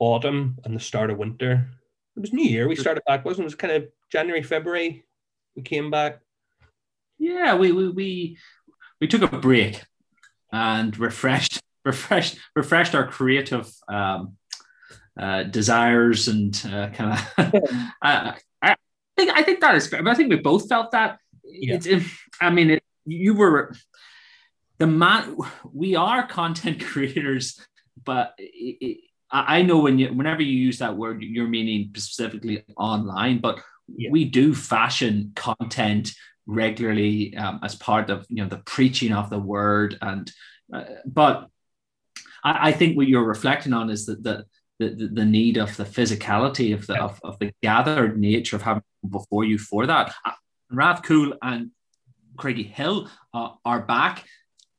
autumn 0.00 0.56
and 0.64 0.74
the 0.74 0.80
start 0.80 1.10
of 1.10 1.18
winter. 1.18 1.68
It 2.16 2.20
was 2.20 2.32
New 2.32 2.48
Year. 2.48 2.66
We 2.66 2.76
started 2.76 3.02
back, 3.06 3.24
wasn't 3.24 3.40
it? 3.40 3.44
It 3.44 3.46
was 3.46 3.54
kind 3.54 3.72
of 3.74 3.88
January, 4.10 4.42
February. 4.42 5.04
We 5.54 5.62
came 5.62 5.90
back. 5.90 6.20
Yeah, 7.18 7.54
we 7.56 7.72
we 7.72 7.88
we, 7.88 8.38
we 9.00 9.06
took 9.06 9.22
a 9.22 9.38
break 9.38 9.82
and 10.52 10.96
refreshed 10.98 11.60
refreshed 11.84 12.38
refreshed 12.56 12.94
our 12.94 13.06
creative 13.06 13.70
um, 13.88 14.36
uh, 15.18 15.44
desires 15.44 16.28
and 16.28 16.60
uh, 16.66 16.88
kind 16.88 17.12
of. 17.12 17.52
I, 18.02 18.34
I 18.62 18.76
think 19.16 19.30
I 19.36 19.42
think 19.42 19.60
that 19.60 19.74
is 19.74 19.86
fair. 19.86 20.02
But 20.02 20.10
I 20.10 20.14
think 20.14 20.30
we 20.30 20.36
both 20.36 20.68
felt 20.68 20.90
that. 20.92 21.18
Yeah. 21.44 21.78
It's, 21.80 22.04
I 22.40 22.50
mean, 22.50 22.70
it, 22.70 22.82
you 23.08 23.34
were 23.34 23.74
the 24.78 24.86
man. 24.86 25.36
We 25.72 25.96
are 25.96 26.26
content 26.26 26.84
creators, 26.84 27.58
but 28.04 28.34
it, 28.38 28.76
it, 28.80 28.98
I 29.30 29.62
know 29.62 29.78
when 29.80 29.98
you 29.98 30.08
whenever 30.12 30.42
you 30.42 30.56
use 30.56 30.78
that 30.78 30.96
word, 30.96 31.22
you're 31.22 31.48
meaning 31.48 31.90
specifically 31.94 32.64
online, 32.76 33.38
but 33.40 33.58
Yeah. 33.90 34.10
we 34.12 34.24
do 34.24 34.54
fashion 34.54 35.32
content 35.34 36.12
regularly 36.46 37.34
um, 37.36 37.60
as 37.62 37.74
part 37.74 38.10
of 38.10 38.26
you 38.28 38.42
know 38.42 38.48
the 38.48 38.62
preaching 38.74 39.12
of 39.12 39.28
the 39.30 39.38
word 39.38 39.96
and 40.00 40.30
uh, 40.72 40.84
but 41.06 41.48
I, 42.44 42.68
I 42.68 42.72
think 42.72 42.96
what 42.96 43.08
you're 43.08 43.24
reflecting 43.24 43.72
on 43.72 43.90
is 43.90 44.04
that 44.06 44.22
the 44.22 44.44
the, 44.78 45.08
the 45.12 45.24
need 45.24 45.56
of 45.56 45.76
the 45.76 45.84
physicality 45.84 46.72
of 46.74 46.86
the 46.86 46.96
of, 47.02 47.20
of 47.24 47.38
the 47.38 47.50
gathered 47.62 48.18
nature 48.18 48.56
of 48.56 48.62
having 48.62 48.82
before 49.10 49.44
you 49.44 49.58
for 49.58 49.86
that. 49.86 50.14
Uh, 50.24 50.32
Rathcoole 50.72 51.32
and 51.42 51.70
Craigyhill 52.38 53.08
uh, 53.34 53.50
are 53.64 53.82
back, 53.82 54.24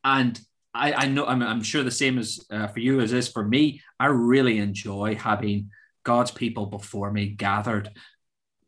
and 0.03 0.39
I, 0.73 0.93
I 0.93 1.07
know 1.07 1.25
I'm, 1.25 1.41
I'm 1.41 1.63
sure 1.63 1.83
the 1.83 1.91
same 1.91 2.17
as 2.17 2.39
uh, 2.51 2.67
for 2.67 2.79
you 2.79 3.01
as 3.01 3.13
is 3.13 3.27
for 3.27 3.43
me. 3.43 3.81
I 3.99 4.07
really 4.07 4.59
enjoy 4.59 5.15
having 5.15 5.71
God's 6.03 6.31
people 6.31 6.67
before 6.67 7.11
me 7.11 7.29
gathered. 7.29 7.89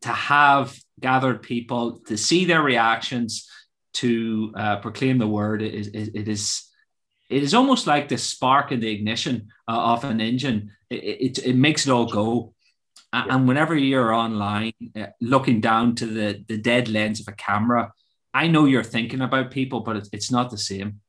To 0.02 0.08
have 0.08 0.76
gathered 0.98 1.42
people 1.42 2.00
to 2.08 2.16
see 2.16 2.44
their 2.44 2.62
reactions 2.62 3.48
to 3.94 4.52
uh, 4.56 4.76
proclaim 4.78 5.18
the 5.18 5.28
word 5.28 5.62
is 5.62 5.88
it, 5.88 6.10
it 6.14 6.28
is 6.28 6.68
it 7.30 7.42
is 7.42 7.54
almost 7.54 7.86
like 7.86 8.08
the 8.08 8.18
spark 8.18 8.72
in 8.72 8.80
the 8.80 8.90
ignition 8.90 9.48
uh, 9.68 9.92
of 9.94 10.04
an 10.04 10.20
engine. 10.20 10.72
It, 10.90 10.96
it, 10.96 11.46
it 11.46 11.56
makes 11.56 11.86
it 11.86 11.92
all 11.92 12.06
go. 12.06 12.54
And 13.14 13.46
whenever 13.46 13.76
you're 13.76 14.12
online 14.12 14.72
uh, 14.96 15.06
looking 15.20 15.60
down 15.60 15.94
to 15.96 16.06
the 16.06 16.44
the 16.48 16.58
dead 16.58 16.88
lens 16.88 17.20
of 17.20 17.28
a 17.28 17.36
camera 17.36 17.92
i 18.34 18.46
know 18.46 18.64
you're 18.64 18.84
thinking 18.84 19.20
about 19.20 19.50
people 19.50 19.80
but 19.80 19.96
it's, 19.96 20.08
it's 20.12 20.30
not 20.30 20.50
the 20.50 20.58
same 20.58 21.00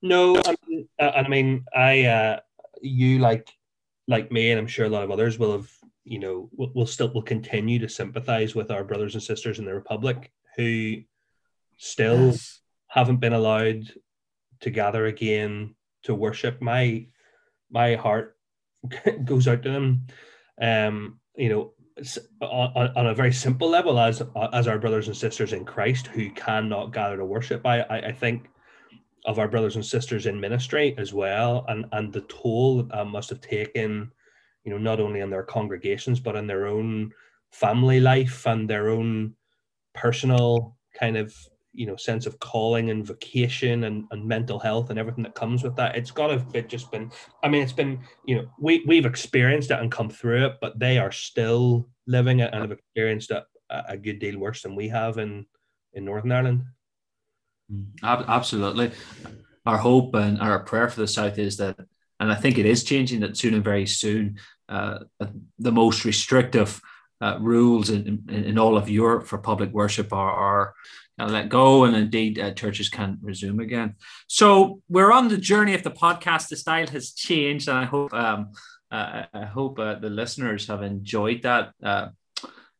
No, 0.00 0.36
I 0.36 0.54
mean, 0.68 0.88
uh, 1.00 1.12
and 1.16 1.26
I 1.26 1.28
mean, 1.28 1.64
I, 1.74 2.04
uh, 2.04 2.40
you 2.80 3.18
like, 3.18 3.50
like 4.06 4.30
me, 4.30 4.50
and 4.50 4.58
I'm 4.60 4.68
sure 4.68 4.86
a 4.86 4.88
lot 4.88 5.02
of 5.02 5.10
others 5.10 5.38
will 5.38 5.52
have, 5.52 5.68
you 6.04 6.20
know, 6.20 6.48
will, 6.56 6.70
will 6.74 6.86
still 6.86 7.12
will 7.12 7.22
continue 7.22 7.80
to 7.80 7.88
sympathise 7.88 8.54
with 8.54 8.70
our 8.70 8.84
brothers 8.84 9.14
and 9.14 9.22
sisters 9.22 9.58
in 9.58 9.64
the 9.64 9.74
Republic 9.74 10.30
who 10.56 11.02
still 11.78 12.32
haven't 12.86 13.18
been 13.20 13.32
allowed 13.32 13.92
to 14.60 14.70
gather 14.70 15.06
again 15.06 15.74
to 16.04 16.14
worship. 16.14 16.62
My, 16.62 17.06
my 17.70 17.96
heart 17.96 18.36
goes 19.24 19.48
out 19.48 19.62
to 19.64 19.70
them. 19.70 20.06
Um, 20.60 21.20
you 21.36 21.48
know, 21.48 21.62
s- 21.64 21.77
on, 22.40 22.92
on 22.96 23.06
a 23.06 23.14
very 23.14 23.32
simple 23.32 23.68
level, 23.68 23.98
as 23.98 24.22
as 24.52 24.68
our 24.68 24.78
brothers 24.78 25.08
and 25.08 25.16
sisters 25.16 25.52
in 25.52 25.64
Christ 25.64 26.06
who 26.08 26.30
cannot 26.30 26.92
gather 26.92 27.16
to 27.16 27.24
worship. 27.24 27.66
I, 27.66 27.80
I, 27.80 27.96
I 28.08 28.12
think 28.12 28.48
of 29.24 29.38
our 29.38 29.48
brothers 29.48 29.76
and 29.76 29.84
sisters 29.84 30.26
in 30.26 30.40
ministry 30.40 30.94
as 30.96 31.12
well 31.12 31.64
and 31.68 31.84
and 31.92 32.12
the 32.12 32.22
toll 32.22 32.82
that, 32.82 32.98
uh, 32.98 33.04
must 33.04 33.28
have 33.28 33.40
taken 33.40 34.10
you 34.64 34.72
know 34.72 34.78
not 34.78 35.00
only 35.00 35.20
in 35.20 35.30
their 35.30 35.42
congregations 35.42 36.18
but 36.18 36.34
in 36.36 36.46
their 36.46 36.66
own 36.66 37.12
family 37.50 38.00
life 38.00 38.46
and 38.46 38.68
their 38.68 38.88
own 38.88 39.34
personal 39.94 40.76
kind 40.98 41.16
of 41.16 41.34
you 41.72 41.86
know 41.86 41.96
sense 41.96 42.26
of 42.26 42.38
calling 42.40 42.90
and 42.90 43.06
vocation 43.06 43.84
and, 43.84 44.04
and 44.10 44.24
mental 44.24 44.58
health 44.58 44.90
and 44.90 44.98
everything 44.98 45.22
that 45.22 45.34
comes 45.34 45.62
with 45.62 45.76
that 45.76 45.96
it's 45.96 46.10
got 46.10 46.28
to 46.28 46.34
have 46.34 46.50
been- 46.52 46.68
just 46.68 46.90
been 46.90 47.10
i 47.42 47.48
mean 47.48 47.62
it's 47.62 47.72
been 47.72 48.00
you 48.26 48.36
know 48.36 48.46
we 48.58 48.84
we've 48.86 49.06
experienced 49.06 49.70
it 49.70 49.78
and 49.78 49.92
come 49.92 50.08
through 50.08 50.46
it 50.46 50.54
but 50.60 50.78
they 50.78 50.98
are 50.98 51.12
still 51.12 51.88
living 52.06 52.40
it 52.40 52.50
and 52.52 52.62
have 52.62 52.72
experienced 52.72 53.30
it 53.30 53.44
a, 53.70 53.82
a 53.90 53.96
good 53.96 54.18
deal 54.18 54.38
worse 54.38 54.62
than 54.62 54.74
we 54.74 54.88
have 54.88 55.18
in 55.18 55.44
in 55.92 56.04
northern 56.04 56.32
ireland 56.32 56.64
Absolutely. 58.02 58.92
Our 59.66 59.76
hope 59.76 60.14
and 60.14 60.40
our 60.40 60.60
prayer 60.60 60.88
for 60.88 61.00
the 61.00 61.08
South 61.08 61.38
is 61.38 61.58
that, 61.58 61.78
and 62.20 62.32
I 62.32 62.34
think 62.34 62.58
it 62.58 62.66
is 62.66 62.84
changing 62.84 63.20
that 63.20 63.36
soon 63.36 63.54
and 63.54 63.64
very 63.64 63.86
soon, 63.86 64.38
uh, 64.68 65.00
the 65.58 65.72
most 65.72 66.04
restrictive 66.04 66.80
uh, 67.20 67.36
rules 67.40 67.90
in, 67.90 68.24
in, 68.28 68.44
in 68.44 68.58
all 68.58 68.76
of 68.76 68.88
Europe 68.88 69.26
for 69.26 69.38
public 69.38 69.70
worship 69.72 70.12
are, 70.12 70.30
are 70.30 70.74
let 71.26 71.48
go, 71.48 71.84
and 71.84 71.96
indeed 71.96 72.38
uh, 72.38 72.52
churches 72.52 72.88
can 72.88 73.18
resume 73.22 73.60
again. 73.60 73.96
So 74.28 74.82
we're 74.88 75.12
on 75.12 75.28
the 75.28 75.36
journey 75.36 75.74
of 75.74 75.82
the 75.82 75.90
podcast. 75.90 76.48
The 76.48 76.56
style 76.56 76.86
has 76.88 77.12
changed, 77.12 77.68
and 77.68 77.78
I 77.78 77.84
hope 77.84 78.12
um, 78.14 78.52
uh, 78.90 79.24
I 79.32 79.44
hope 79.44 79.78
uh, 79.78 79.96
the 79.96 80.10
listeners 80.10 80.66
have 80.68 80.82
enjoyed 80.82 81.42
that. 81.42 81.72
Uh, 81.82 82.08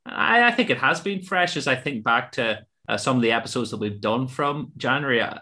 I, 0.06 0.44
I 0.44 0.50
think 0.52 0.70
it 0.70 0.78
has 0.78 1.00
been 1.00 1.22
fresh 1.22 1.56
as 1.56 1.66
I 1.66 1.76
think 1.76 2.04
back 2.04 2.32
to 2.32 2.64
uh, 2.88 2.96
some 2.96 3.16
of 3.16 3.22
the 3.22 3.32
episodes 3.32 3.70
that 3.70 3.80
we've 3.80 4.00
done 4.00 4.28
from 4.28 4.72
January. 4.76 5.22
I, 5.22 5.38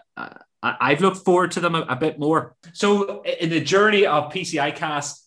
I've 0.61 1.01
looked 1.01 1.23
forward 1.23 1.51
to 1.51 1.59
them 1.59 1.75
a, 1.75 1.81
a 1.81 1.95
bit 1.95 2.19
more. 2.19 2.55
So 2.73 3.21
in 3.21 3.49
the 3.49 3.61
journey 3.61 4.05
of 4.05 4.33
PCI 4.33 4.75
Cast, 4.75 5.26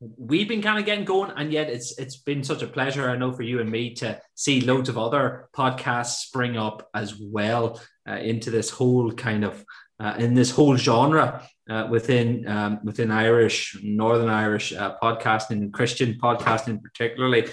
we've 0.00 0.48
been 0.48 0.62
kind 0.62 0.78
of 0.78 0.86
getting 0.86 1.04
going, 1.04 1.32
and 1.36 1.52
yet 1.52 1.68
it's 1.68 1.98
it's 1.98 2.16
been 2.16 2.42
such 2.42 2.62
a 2.62 2.66
pleasure, 2.66 3.08
I 3.10 3.16
know, 3.16 3.32
for 3.32 3.42
you 3.42 3.60
and 3.60 3.70
me 3.70 3.94
to 3.96 4.20
see 4.34 4.60
loads 4.60 4.88
of 4.88 4.96
other 4.96 5.48
podcasts 5.54 6.20
spring 6.20 6.56
up 6.56 6.88
as 6.94 7.14
well 7.20 7.80
uh, 8.08 8.14
into 8.14 8.50
this 8.50 8.70
whole 8.70 9.12
kind 9.12 9.44
of 9.44 9.64
uh, 9.98 10.14
in 10.18 10.34
this 10.34 10.50
whole 10.50 10.76
genre 10.76 11.46
uh, 11.68 11.86
within 11.90 12.48
um, 12.48 12.80
within 12.82 13.10
Irish, 13.10 13.78
Northern 13.82 14.30
Irish 14.30 14.72
uh, 14.72 14.96
podcasting, 15.02 15.72
Christian 15.72 16.14
podcasting 16.14 16.82
particularly. 16.82 17.48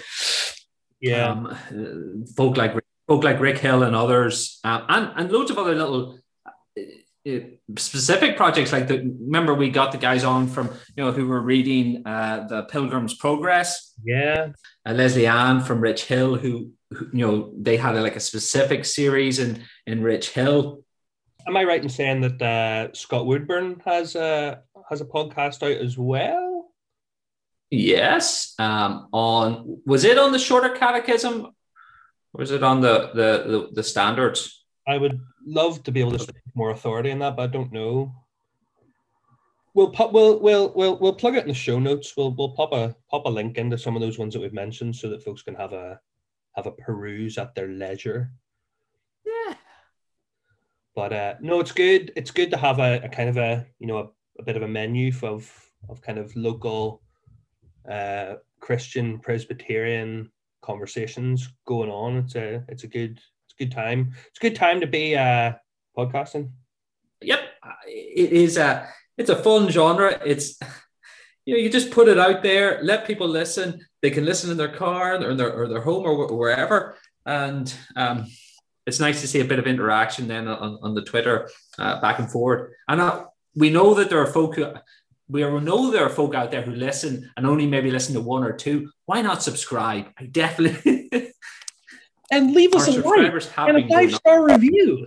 yeah 1.00 1.30
Um, 1.30 1.46
uh, 1.46 2.26
folk 2.34 2.56
like 2.56 2.74
folk 3.06 3.24
like 3.24 3.38
Richhill 3.38 3.86
and 3.86 3.94
others, 3.94 4.58
um, 4.64 4.84
and 4.88 5.12
and 5.16 5.32
loads 5.32 5.50
of 5.50 5.58
other 5.58 5.74
little 5.74 6.18
uh, 7.28 7.40
specific 7.76 8.36
projects. 8.36 8.72
Like 8.72 8.88
the 8.88 8.98
remember 8.98 9.54
we 9.54 9.70
got 9.70 9.92
the 9.92 9.98
guys 9.98 10.24
on 10.24 10.46
from 10.46 10.70
you 10.96 11.04
know 11.04 11.12
who 11.12 11.26
were 11.26 11.40
reading 11.40 12.06
uh, 12.06 12.46
the 12.48 12.62
Pilgrim's 12.64 13.14
Progress. 13.14 13.94
yeah 14.04 14.52
Uh, 14.86 14.92
Leslie 14.92 15.26
Ann 15.26 15.60
from 15.60 15.80
Richhill, 15.80 16.40
who, 16.40 16.72
who 16.90 17.08
you 17.12 17.26
know 17.26 17.52
they 17.58 17.76
had 17.76 17.96
a, 17.96 18.00
like 18.00 18.16
a 18.16 18.20
specific 18.20 18.84
series 18.84 19.38
in 19.38 19.64
in 19.86 20.00
Richhill. 20.00 20.82
Am 21.46 21.56
I 21.56 21.64
right 21.64 21.82
in 21.82 21.88
saying 21.88 22.20
that 22.22 22.42
uh, 22.42 22.92
Scott 22.92 23.26
Woodburn 23.26 23.80
has 23.84 24.14
a 24.16 24.62
has 24.88 25.00
a 25.00 25.06
podcast 25.06 25.62
out 25.62 25.82
as 25.84 25.96
well? 25.96 26.72
Yes, 27.70 28.54
um, 28.58 29.08
on 29.12 29.80
was 29.84 30.04
it 30.04 30.18
on 30.18 30.32
the 30.32 30.38
shorter 30.38 30.70
catechism? 30.70 31.46
Or 32.34 32.40
was 32.40 32.50
it 32.50 32.62
on 32.62 32.80
the 32.80 33.10
the 33.14 33.30
the, 33.50 33.68
the 33.74 33.82
standards? 33.82 34.64
I 34.88 34.96
would 34.96 35.20
love 35.46 35.82
to 35.84 35.92
be 35.92 36.00
able 36.00 36.12
to 36.12 36.18
speak 36.18 36.36
more 36.54 36.70
authority 36.70 37.10
in 37.10 37.18
that, 37.18 37.36
but 37.36 37.42
I 37.42 37.46
don't 37.46 37.72
know. 37.72 38.12
We'll 39.74 39.90
pop 39.90 40.12
we'll 40.12 40.40
we'll 40.40 40.72
we'll 40.74 40.98
we'll 40.98 41.12
plug 41.12 41.36
it 41.36 41.42
in 41.42 41.48
the 41.48 41.54
show 41.54 41.78
notes. 41.78 42.14
We'll 42.16 42.34
we'll 42.34 42.52
pop 42.52 42.72
a 42.72 42.96
pop 43.10 43.26
a 43.26 43.28
link 43.28 43.58
into 43.58 43.76
some 43.76 43.94
of 43.94 44.00
those 44.00 44.18
ones 44.18 44.32
that 44.32 44.40
we've 44.40 44.52
mentioned 44.54 44.96
so 44.96 45.10
that 45.10 45.22
folks 45.22 45.42
can 45.42 45.54
have 45.54 45.74
a 45.74 46.00
have 46.56 46.66
a 46.66 46.72
peruse 46.72 47.36
at 47.36 47.54
their 47.54 47.68
leisure. 47.68 48.32
Yeah. 49.26 49.54
But 50.94 51.12
uh, 51.12 51.34
no, 51.42 51.60
it's 51.60 51.72
good. 51.72 52.10
It's 52.16 52.30
good 52.30 52.50
to 52.50 52.56
have 52.56 52.78
a, 52.78 53.00
a 53.04 53.08
kind 53.10 53.28
of 53.28 53.36
a 53.36 53.66
you 53.78 53.86
know 53.86 53.98
a, 53.98 54.08
a 54.40 54.42
bit 54.42 54.56
of 54.56 54.62
a 54.62 54.68
menu 54.68 55.12
of 55.22 55.52
of 55.90 56.00
kind 56.00 56.18
of 56.18 56.34
local 56.34 57.02
uh, 57.88 58.36
Christian 58.58 59.18
Presbyterian 59.18 60.32
conversations 60.62 61.50
going 61.66 61.90
on. 61.90 62.16
It's 62.16 62.36
a 62.36 62.64
it's 62.68 62.84
a 62.84 62.88
good 62.88 63.20
good 63.58 63.72
time. 63.72 64.12
It's 64.28 64.38
a 64.38 64.42
good 64.48 64.56
time 64.56 64.80
to 64.80 64.86
be 64.86 65.16
uh, 65.16 65.52
podcasting. 65.96 66.50
Yep, 67.20 67.40
it 67.86 68.32
is 68.32 68.56
a 68.56 68.88
it's 69.16 69.30
a 69.30 69.36
fun 69.36 69.68
genre. 69.68 70.20
It's 70.24 70.58
you 71.44 71.54
know 71.54 71.60
you 71.60 71.68
just 71.68 71.90
put 71.90 72.08
it 72.08 72.18
out 72.18 72.42
there, 72.42 72.80
let 72.82 73.06
people 73.06 73.28
listen. 73.28 73.80
They 74.00 74.10
can 74.10 74.24
listen 74.24 74.50
in 74.50 74.56
their 74.56 74.74
car 74.74 75.16
or 75.16 75.34
their 75.34 75.52
or 75.52 75.68
their 75.68 75.80
home 75.80 76.04
or 76.04 76.32
wherever, 76.34 76.96
and 77.26 77.72
um, 77.96 78.26
it's 78.86 79.00
nice 79.00 79.20
to 79.20 79.26
see 79.26 79.40
a 79.40 79.44
bit 79.44 79.58
of 79.58 79.66
interaction 79.66 80.28
then 80.28 80.46
on, 80.46 80.78
on 80.82 80.94
the 80.94 81.02
Twitter 81.02 81.50
uh, 81.78 82.00
back 82.00 82.20
and 82.20 82.30
forward. 82.30 82.72
And 82.86 83.00
uh, 83.00 83.26
we 83.54 83.70
know 83.70 83.94
that 83.94 84.08
there 84.08 84.20
are 84.20 84.26
folk 84.26 84.54
who 84.54 84.72
we 85.28 85.42
know 85.42 85.90
there 85.90 86.06
are 86.06 86.10
folk 86.10 86.34
out 86.34 86.50
there 86.50 86.62
who 86.62 86.72
listen 86.72 87.30
and 87.36 87.46
only 87.46 87.66
maybe 87.66 87.90
listen 87.90 88.14
to 88.14 88.20
one 88.20 88.44
or 88.44 88.52
two. 88.52 88.90
Why 89.04 89.20
not 89.20 89.42
subscribe? 89.42 90.06
I 90.18 90.24
definitely. 90.26 90.97
And 92.30 92.52
leave 92.54 92.74
Our 92.74 92.80
us 92.80 92.88
a 92.88 93.00
like 93.00 93.32
and 93.56 93.78
a 93.78 93.88
five 93.88 94.14
star 94.14 94.44
review. 94.44 95.06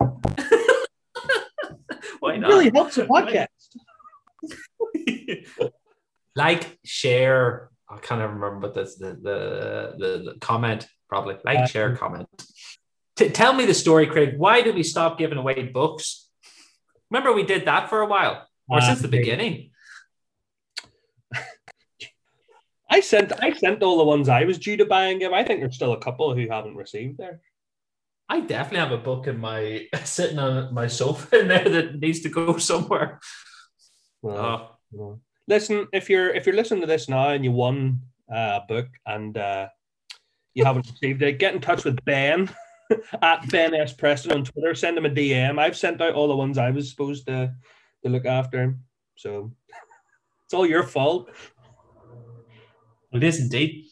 Why 2.20 2.34
It 2.34 2.40
really 2.40 2.70
helps 2.74 2.94
the 2.96 3.04
podcast. 3.04 3.48
like, 6.36 6.78
share. 6.84 7.68
I 7.88 7.98
can't 7.98 8.20
even 8.20 8.34
remember 8.36 8.66
what 8.66 8.74
that's 8.74 8.96
the, 8.96 9.10
the 9.10 9.94
the 9.98 10.32
the 10.32 10.38
comment. 10.40 10.88
Probably 11.08 11.36
like, 11.44 11.58
Uh, 11.58 11.66
share, 11.66 11.96
comment. 11.96 12.28
T- 13.16 13.28
tell 13.28 13.52
me 13.52 13.66
the 13.66 13.74
story, 13.74 14.06
Craig. 14.06 14.34
Why 14.38 14.62
did 14.62 14.74
we 14.74 14.82
stop 14.82 15.18
giving 15.18 15.38
away 15.38 15.64
books? 15.64 16.30
Remember, 17.10 17.32
we 17.32 17.44
did 17.44 17.66
that 17.66 17.90
for 17.90 18.00
a 18.00 18.06
while, 18.06 18.48
or 18.68 18.78
Uh, 18.78 18.80
since 18.80 19.02
the 19.02 19.08
beginning. 19.08 19.70
I 22.94 23.00
sent 23.00 23.32
I 23.42 23.50
sent 23.52 23.82
all 23.82 23.98
the 23.98 24.04
ones 24.04 24.28
I 24.28 24.44
was 24.44 24.56
due 24.56 24.76
to 24.76 24.84
buy 24.86 25.06
and 25.06 25.18
give. 25.18 25.32
I 25.32 25.42
think 25.42 25.58
there's 25.58 25.74
still 25.74 25.94
a 25.94 26.00
couple 26.00 26.32
who 26.32 26.48
haven't 26.48 26.76
received 26.76 27.18
there. 27.18 27.40
I 28.28 28.38
definitely 28.38 28.78
have 28.78 28.92
a 28.92 29.02
book 29.02 29.26
in 29.26 29.36
my 29.38 29.88
sitting 30.04 30.38
on 30.38 30.72
my 30.72 30.86
sofa 30.86 31.40
in 31.40 31.48
there 31.48 31.68
that 31.68 31.98
needs 31.98 32.20
to 32.20 32.28
go 32.28 32.56
somewhere. 32.70 33.18
Well, 34.22 34.36
Oh, 34.36 34.76
well, 34.92 35.20
listen, 35.48 35.88
if 35.92 36.08
you're 36.08 36.30
if 36.32 36.46
you're 36.46 36.54
listening 36.54 36.82
to 36.82 36.86
this 36.86 37.08
now 37.08 37.30
and 37.30 37.44
you 37.44 37.50
won 37.50 38.00
uh, 38.32 38.60
a 38.62 38.66
book 38.68 38.86
and 39.06 39.36
uh, 39.36 39.66
you 40.54 40.64
haven't 40.64 40.88
received 40.88 41.20
it, 41.22 41.40
get 41.40 41.52
in 41.52 41.60
touch 41.60 41.82
with 41.82 41.98
Ben 42.04 42.48
at 43.22 43.50
Ben 43.50 43.74
S 43.74 43.92
Preston 43.92 44.30
on 44.30 44.44
Twitter. 44.44 44.76
Send 44.76 44.96
him 44.96 45.06
a 45.06 45.10
DM. 45.10 45.58
I've 45.58 45.76
sent 45.76 46.00
out 46.00 46.14
all 46.14 46.28
the 46.28 46.36
ones 46.36 46.58
I 46.58 46.70
was 46.70 46.88
supposed 46.90 47.26
to 47.26 47.52
to 48.04 48.08
look 48.08 48.24
after 48.24 48.62
him. 48.62 48.84
So 49.16 49.50
it's 50.44 50.54
all 50.54 50.64
your 50.64 50.84
fault. 50.84 51.30
It 53.14 53.22
is 53.22 53.40
indeed. 53.40 53.86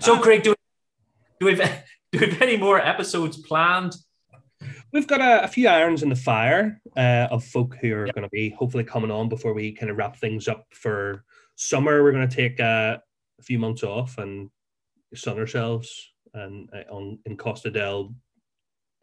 so, 0.00 0.18
Craig, 0.18 0.44
do 0.44 0.54
do 1.40 1.46
we 1.46 1.56
have, 1.56 1.84
do 2.12 2.20
we 2.20 2.30
have 2.30 2.42
any 2.42 2.56
more 2.56 2.80
episodes 2.80 3.36
planned? 3.38 3.96
We've 4.92 5.08
got 5.08 5.20
a, 5.20 5.44
a 5.44 5.48
few 5.48 5.68
irons 5.68 6.04
in 6.04 6.08
the 6.08 6.14
fire 6.14 6.80
uh, 6.96 7.26
of 7.30 7.44
folk 7.44 7.76
who 7.80 7.92
are 7.94 8.06
going 8.06 8.22
to 8.22 8.28
be 8.30 8.50
hopefully 8.50 8.84
coming 8.84 9.10
on 9.10 9.28
before 9.28 9.52
we 9.52 9.72
kind 9.72 9.90
of 9.90 9.96
wrap 9.96 10.16
things 10.16 10.46
up 10.46 10.66
for 10.72 11.24
summer. 11.56 12.02
We're 12.02 12.12
going 12.12 12.28
to 12.28 12.36
take 12.36 12.60
uh, 12.60 12.98
a 13.40 13.42
few 13.42 13.58
months 13.58 13.82
off 13.82 14.18
and 14.18 14.50
sun 15.14 15.38
ourselves 15.38 16.12
and 16.32 16.68
uh, 16.72 16.94
on 16.94 17.18
in 17.26 17.36
Costa 17.36 17.70
del 17.70 18.14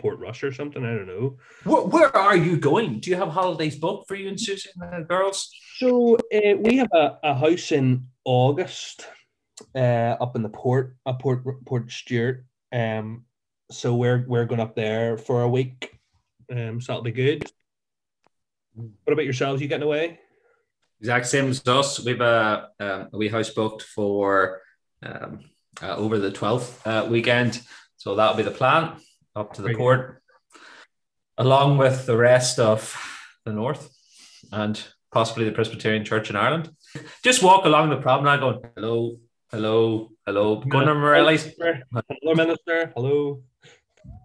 Portrush 0.01 0.43
or 0.43 0.53
something. 0.53 0.85
I 0.85 0.95
don't 0.95 1.07
know. 1.07 1.37
Where, 1.65 1.83
where, 1.83 2.15
are 2.15 2.37
you 2.37 2.55
going? 2.55 3.01
Do 3.01 3.09
you 3.09 3.17
have 3.17 3.29
holidays 3.29 3.75
booked 3.75 4.07
for 4.07 4.15
you 4.15 4.29
and 4.29 4.39
Susan 4.39 4.71
and 4.79 5.03
the 5.03 5.07
girls? 5.07 5.49
So 5.75 6.15
uh, 6.15 6.55
we 6.57 6.77
have 6.77 6.89
a, 6.93 7.17
a 7.23 7.33
house 7.33 7.73
in 7.73 8.05
August 8.23 9.05
uh, 9.75 10.15
up 10.19 10.35
in 10.35 10.43
the 10.43 10.49
port, 10.49 10.95
a 11.05 11.13
Port 11.13 11.43
Portstewart. 11.65 12.43
Um, 12.71 13.25
so 13.71 13.95
we're 13.95 14.25
we're 14.27 14.45
going 14.45 14.61
up 14.61 14.75
there 14.75 15.17
for 15.17 15.41
a 15.43 15.49
week. 15.49 15.97
Um, 16.51 16.81
so 16.81 16.91
that'll 16.93 17.03
be 17.03 17.11
good. 17.11 17.49
What 18.73 19.13
about 19.13 19.25
yourselves? 19.25 19.61
You 19.61 19.67
getting 19.67 19.85
away? 19.85 20.19
Exact 20.99 21.27
same 21.27 21.49
as 21.49 21.65
us. 21.67 21.99
We've 21.99 22.19
a, 22.19 22.69
um, 22.79 23.09
a 23.13 23.17
wee 23.17 23.29
house 23.29 23.49
booked 23.49 23.83
for 23.83 24.61
um, 25.03 25.39
uh, 25.81 25.95
over 25.95 26.19
the 26.19 26.31
12th 26.31 26.85
uh, 26.85 27.09
weekend. 27.09 27.61
So 27.97 28.15
that'll 28.15 28.37
be 28.37 28.43
the 28.43 28.51
plan 28.51 28.93
up 29.35 29.53
to 29.53 29.61
the 29.61 29.67
Very 29.69 29.77
port, 29.77 30.21
good. 30.53 30.61
along 31.37 31.77
with 31.77 32.05
the 32.05 32.17
rest 32.17 32.59
of 32.59 32.95
the 33.45 33.53
north 33.53 33.89
and 34.51 34.81
possibly 35.11 35.45
the 35.45 35.51
Presbyterian 35.51 36.05
Church 36.05 36.29
in 36.29 36.35
Ireland. 36.35 36.69
Just 37.23 37.43
walk 37.43 37.65
along 37.65 37.89
the 37.89 37.97
promenade 37.97 38.41
going, 38.41 38.59
hello, 38.75 39.17
hello, 39.51 40.11
hello. 40.25 40.57
Gunnar 40.57 40.95
Morelli's. 40.95 41.47
Hello, 41.59 42.33
Minister. 42.35 42.91
Hello. 42.95 43.43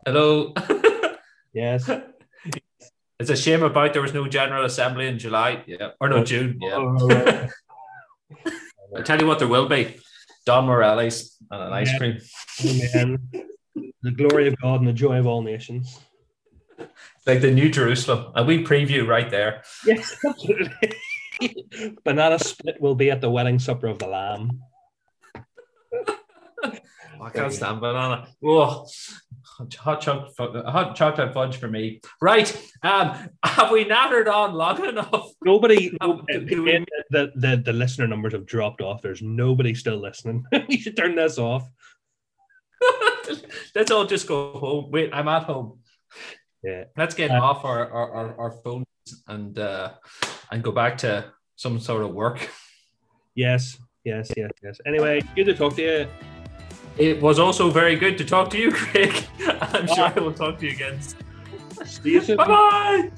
Hello. 0.06 0.54
yes. 1.52 1.90
It's 3.20 3.30
a 3.30 3.36
shame 3.36 3.62
about 3.62 3.92
there 3.92 4.02
was 4.02 4.12
no 4.12 4.26
General 4.26 4.64
Assembly 4.64 5.06
in 5.06 5.20
July. 5.20 5.62
Yeah. 5.68 5.90
Or 6.00 6.08
no, 6.08 6.24
June. 6.24 6.58
Oh, 6.60 6.66
yeah. 6.66 6.76
Oh, 6.76 7.08
right. 7.08 7.50
I 8.98 9.02
tell 9.02 9.20
you 9.20 9.26
what, 9.26 9.38
there 9.38 9.46
will 9.46 9.68
be 9.68 9.96
Don 10.44 10.66
Morelli's 10.66 11.36
and 11.48 11.62
an 11.62 11.72
ice 11.72 11.96
cream. 11.96 12.18
Amen. 12.64 13.18
the 14.02 14.10
glory 14.10 14.48
of 14.48 14.60
God 14.60 14.80
and 14.80 14.88
the 14.88 14.92
joy 14.92 15.18
of 15.18 15.28
all 15.28 15.42
nations. 15.42 16.00
Like 17.24 17.40
the 17.40 17.52
New 17.52 17.70
Jerusalem. 17.70 18.32
A 18.34 18.44
we 18.44 18.64
preview 18.64 19.06
right 19.06 19.30
there. 19.30 19.62
Yes, 19.86 20.16
absolutely. 20.26 20.92
Banana 22.04 22.38
split 22.40 22.80
will 22.80 22.96
be 22.96 23.10
at 23.12 23.20
the 23.20 23.30
wedding 23.30 23.60
supper 23.60 23.86
of 23.86 24.00
the 24.00 24.08
Lamb. 24.08 24.60
I 27.24 27.30
can't 27.30 27.52
stand 27.52 27.80
banana. 27.80 28.28
Oh, 28.44 28.86
hot 29.76 30.00
chocolate, 30.00 30.66
hot 30.66 30.94
chocolate 30.94 31.32
fudge 31.32 31.56
for 31.56 31.68
me. 31.68 32.00
Right. 32.20 32.50
Um, 32.82 33.30
have 33.44 33.70
we 33.70 33.84
nattered 33.84 34.28
on 34.28 34.54
long 34.54 34.84
enough? 34.84 35.30
Nobody. 35.42 35.90
the, 36.00 37.32
the 37.34 37.62
the 37.64 37.72
listener 37.72 38.06
numbers 38.06 38.32
have 38.32 38.46
dropped 38.46 38.80
off. 38.80 39.02
There's 39.02 39.22
nobody 39.22 39.74
still 39.74 39.96
listening. 39.96 40.44
we 40.68 40.78
should 40.78 40.96
turn 40.96 41.14
this 41.14 41.38
off. 41.38 41.68
Let's 43.74 43.90
all 43.90 44.04
just 44.04 44.26
go 44.26 44.52
home. 44.58 44.90
Wait, 44.90 45.10
I'm 45.12 45.28
at 45.28 45.44
home. 45.44 45.80
Yeah. 46.62 46.84
Let's 46.96 47.14
get 47.14 47.30
uh, 47.30 47.40
off 47.40 47.64
our, 47.64 47.90
our, 47.90 48.38
our, 48.38 48.50
phones 48.50 48.86
and 49.26 49.58
uh, 49.58 49.92
and 50.50 50.62
go 50.62 50.72
back 50.72 50.98
to 50.98 51.32
some 51.56 51.78
sort 51.78 52.02
of 52.02 52.14
work. 52.14 52.48
Yes, 53.34 53.78
yes, 54.04 54.30
yes, 54.36 54.50
yes. 54.62 54.78
Anyway, 54.86 55.22
good 55.34 55.44
to 55.44 55.54
talk 55.54 55.76
to 55.76 55.82
you. 55.82 56.33
It 56.96 57.20
was 57.20 57.38
also 57.38 57.70
very 57.70 57.96
good 57.96 58.16
to 58.18 58.24
talk 58.24 58.50
to 58.50 58.58
you, 58.58 58.70
Craig. 58.72 59.24
I'm 59.46 59.86
sure 59.86 60.12
I 60.16 60.20
will 60.20 60.32
talk 60.32 60.58
to 60.60 60.66
you 60.66 60.72
again. 60.72 61.00
See 61.84 62.12
you 62.12 62.20
soon. 62.20 62.36
Bye 62.36 62.46
bye. 62.46 63.10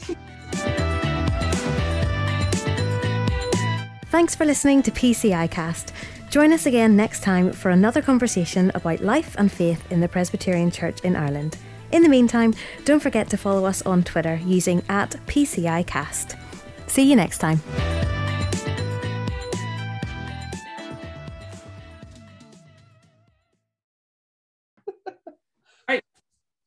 Thanks 4.11 4.35
for 4.35 4.47
listening 4.47 4.83
to 4.83 4.91
PCI 4.91 5.51
Cast. 5.51 5.93
Join 6.31 6.53
us 6.53 6.67
again 6.67 6.97
next 6.97 7.23
time 7.23 7.53
for 7.53 7.71
another 7.71 8.01
conversation 8.01 8.73
about 8.75 9.01
life 9.01 9.35
and 9.39 9.53
faith 9.53 9.91
in 9.93 10.01
the 10.01 10.09
Presbyterian 10.09 10.71
Church 10.71 11.01
in 11.01 11.15
Ireland. 11.15 11.59
In 11.93 12.03
the 12.03 12.09
meantime, 12.09 12.55
don't 12.85 13.01
forget 13.01 13.29
to 13.31 13.37
follow 13.37 13.65
us 13.65 13.83
on 13.83 14.03
Twitter 14.03 14.41
using 14.45 14.83
at 14.89 15.11
PCIcast. 15.27 16.37
See 16.89 17.09
you 17.09 17.17
next 17.17 17.39
time. 17.39 17.61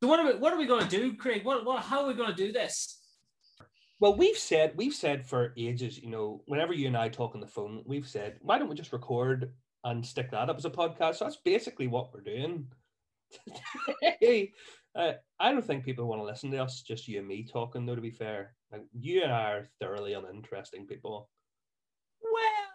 So 0.02 0.08
what 0.08 0.20
are 0.20 0.26
we 0.26 0.40
what 0.40 0.54
are 0.54 0.58
we 0.58 0.66
going 0.66 0.88
to 0.88 0.90
do, 0.90 1.16
Craig? 1.16 1.44
What, 1.44 1.66
what 1.66 1.84
how 1.84 2.02
are 2.02 2.08
we 2.08 2.14
going 2.14 2.30
to 2.30 2.36
do 2.36 2.52
this? 2.52 3.00
Well, 4.00 4.16
we've 4.16 4.38
said 4.38 4.74
we've 4.78 4.94
said 4.94 5.26
for 5.26 5.54
ages, 5.58 6.02
you 6.02 6.10
know, 6.10 6.42
whenever 6.46 6.74
you 6.74 6.88
and 6.88 6.96
I 6.96 7.10
talk 7.10 7.36
on 7.36 7.42
the 7.42 7.48
phone, 7.48 7.84
we've 7.86 8.08
said, 8.08 8.38
why 8.42 8.58
don't 8.58 8.70
we 8.70 8.76
just 8.76 8.94
record 8.94 9.52
and 9.84 10.06
stick 10.06 10.32
that 10.32 10.50
up 10.50 10.58
as 10.58 10.66
a 10.66 10.70
podcast? 10.70 11.16
So 11.16 11.26
that's 11.26 11.42
basically 11.44 11.88
what 11.88 12.14
we're 12.14 12.22
doing. 12.22 12.68
uh, 14.96 15.12
I 15.40 15.52
don't 15.52 15.66
think 15.66 15.84
people 15.84 16.08
want 16.08 16.22
to 16.22 16.26
listen 16.26 16.50
to 16.52 16.64
us, 16.64 16.82
just 16.82 17.10
you 17.10 17.20
and 17.20 17.28
me 17.28 17.44
talking. 17.44 17.86
Though, 17.86 17.96
to 17.96 18.02
be 18.02 18.10
fair, 18.10 18.56
like, 18.72 18.86
you 18.98 19.24
and 19.24 19.34
I 19.34 19.52
are 19.52 19.70
thoroughly 19.82 20.14
uninteresting 20.14 20.88
people. 20.88 21.30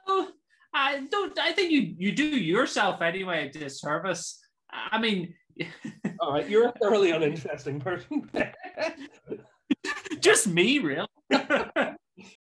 Well, 0.06 0.28
I 0.74 1.06
don't. 1.10 1.38
I 1.38 1.52
think 1.52 1.72
you 1.72 1.94
you 1.96 2.12
do 2.12 2.26
yourself 2.26 3.00
anyway 3.00 3.48
a 3.48 3.58
disservice. 3.58 4.40
I 4.70 4.98
mean, 4.98 5.34
all 6.20 6.32
right, 6.32 6.48
you're 6.48 6.68
a 6.68 6.72
thoroughly 6.72 7.10
uninteresting 7.10 7.80
person. 7.80 8.30
Just 10.20 10.46
me, 10.46 10.78
real. 10.78 11.08